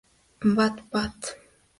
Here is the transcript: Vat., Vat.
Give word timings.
Vat., 0.55 0.81
Vat. 0.91 1.21